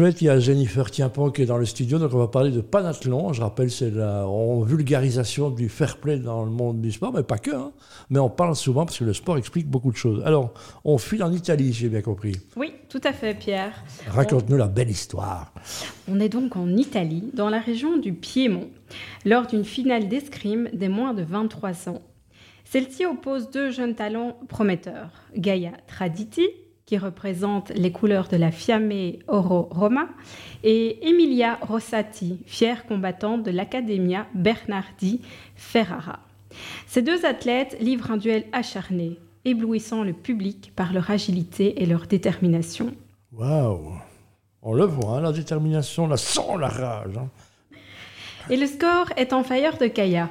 [0.00, 2.50] chouette, il y a Jennifer Tienpont qui est dans le studio, donc on va parler
[2.50, 3.34] de panathlon.
[3.34, 4.24] Je rappelle, c'est la
[4.64, 7.50] vulgarisation du fair play dans le monde du sport, mais pas que.
[7.50, 7.70] Hein.
[8.08, 10.22] Mais on parle souvent parce que le sport explique beaucoup de choses.
[10.24, 12.32] Alors, on file en Italie, j'ai bien compris.
[12.56, 13.74] Oui, tout à fait, Pierre.
[14.08, 15.52] Raconte-nous la belle histoire.
[16.10, 18.70] On est donc en Italie, dans la région du Piémont,
[19.26, 22.00] lors d'une finale d'escrime des moins de 23 ans.
[22.64, 26.48] Celle-ci oppose deux jeunes talents prometteurs, Gaia Traditi,
[26.90, 30.08] qui représente les couleurs de la Fiamme Oro Roma,
[30.64, 35.20] et Emilia Rossati, fière combattante de l'Accademia Bernardi
[35.54, 36.18] Ferrara.
[36.88, 42.08] Ces deux athlètes livrent un duel acharné, éblouissant le public par leur agilité et leur
[42.08, 42.92] détermination.
[43.34, 43.92] Waouh
[44.62, 47.16] On le voit, hein, la détermination, la sang, la rage.
[47.16, 47.28] Hein.
[48.50, 50.28] Et le score est en faveur de Kaya,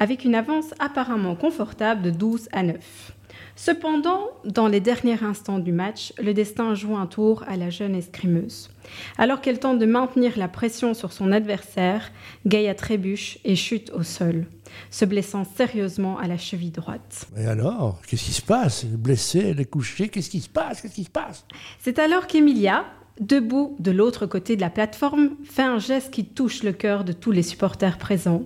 [0.00, 3.14] avec une avance apparemment confortable de 12 à 9.
[3.56, 7.94] Cependant, dans les derniers instants du match, le destin joue un tour à la jeune
[7.94, 8.70] escrimeuse.
[9.16, 12.10] Alors qu'elle tente de maintenir la pression sur son adversaire,
[12.46, 14.46] Gaïa trébuche et chute au sol,
[14.90, 17.26] se blessant sérieusement à la cheville droite.
[17.36, 18.84] Et alors Qu'est-ce qui se passe?
[18.84, 20.80] Elle est blessée, elle est couchée, qu'est-ce qui se passe?
[20.80, 21.46] Qu'est-ce qui se passe?
[21.80, 22.84] C'est alors qu'Emilia,
[23.20, 27.12] debout de l'autre côté de la plateforme, fait un geste qui touche le cœur de
[27.12, 28.42] tous les supporters présents.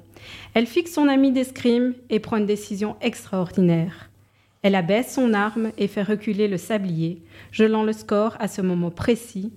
[0.54, 4.07] Elle fixe son ami d'escrime et prend une décision extraordinaire.
[4.68, 8.90] Elle abaisse son arme et fait reculer le sablier, gelant le score à ce moment
[8.90, 9.50] précis,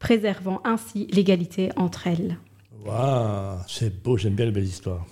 [0.00, 2.36] préservant ainsi l'égalité entre elles.
[2.84, 5.06] Waouh, c'est beau, j'aime bien les belles histoires.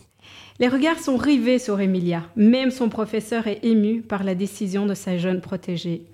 [0.58, 2.24] Les regards sont rivés sur Emilia.
[2.34, 6.06] Même son professeur est ému par la décision de sa jeune protégée.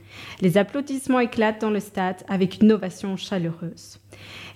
[0.43, 4.01] Les applaudissements éclatent dans le stade avec une ovation chaleureuse.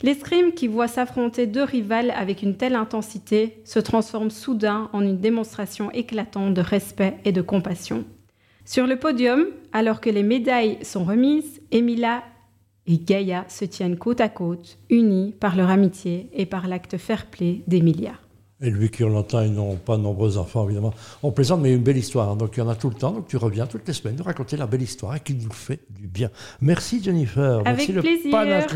[0.03, 5.21] L'escrime qui voit s'affronter deux rivales avec une telle intensité se transforme soudain en une
[5.21, 8.05] démonstration éclatante de respect et de compassion.
[8.65, 12.23] Sur le podium, alors que les médailles sont remises, Emilia
[12.87, 17.61] et Gaïa se tiennent côte à côte, unis par leur amitié et par l'acte fair-play
[17.67, 18.15] d'Emilia.
[18.63, 20.95] Et lui qui, l'entend, ils n'ont pas de nombreux enfants, évidemment.
[21.23, 22.31] On plaisante, mais une belle histoire.
[22.31, 22.37] Hein.
[22.37, 23.13] Donc il y en a tout le temps.
[23.13, 26.07] Donc tu reviens toutes les semaines nous raconter la belle histoire qui nous fait du
[26.07, 26.31] bien.
[26.63, 27.61] Merci Jennifer.
[27.67, 28.31] Avec Merci plaisir.
[28.31, 28.67] le